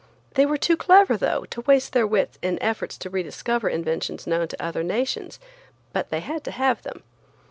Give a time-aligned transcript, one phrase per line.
[0.33, 4.47] They were too clever though to waste their wits in efforts to rediscover inventions known
[4.47, 5.39] to other nations,
[5.93, 7.03] but they had to have them.